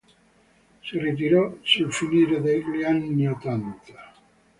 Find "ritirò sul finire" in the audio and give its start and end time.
0.97-2.41